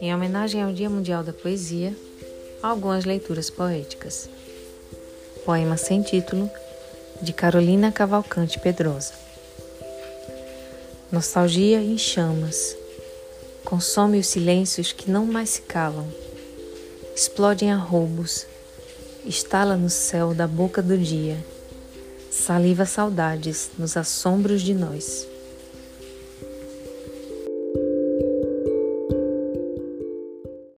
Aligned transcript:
Em 0.00 0.14
homenagem 0.14 0.62
ao 0.62 0.72
Dia 0.72 0.88
Mundial 0.88 1.24
da 1.24 1.32
Poesia, 1.32 1.94
algumas 2.62 3.04
leituras 3.04 3.50
poéticas. 3.50 4.28
Poema 5.44 5.76
sem 5.76 6.02
título, 6.02 6.50
de 7.20 7.32
Carolina 7.32 7.90
Cavalcante 7.90 8.60
Pedrosa. 8.60 9.12
Nostalgia 11.10 11.80
em 11.80 11.98
chamas, 11.98 12.76
consome 13.64 14.18
os 14.18 14.26
silêncios 14.26 14.92
que 14.92 15.10
não 15.10 15.26
mais 15.26 15.50
se 15.50 15.62
calam, 15.62 16.06
explodem 17.14 17.72
a 17.72 17.76
roubos, 17.76 18.46
estala 19.24 19.76
no 19.76 19.90
céu 19.90 20.34
da 20.34 20.46
boca 20.46 20.80
do 20.80 20.96
dia, 20.96 21.36
saliva 22.48 22.86
saudades 22.86 23.72
nos 23.78 23.94
assombros 23.94 24.62
de 24.62 24.72
nós. 24.72 25.28